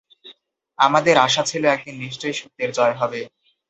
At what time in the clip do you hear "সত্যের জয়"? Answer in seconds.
2.39-2.95